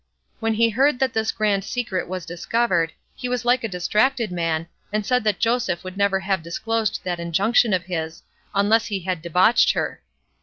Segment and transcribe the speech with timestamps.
[0.39, 4.67] When he heard that this grand secret was discovered, he was like a distracted man,
[4.91, 8.23] and said that Joseph would never have disclosed that injunction of his,
[8.55, 10.01] unless he had debauched her.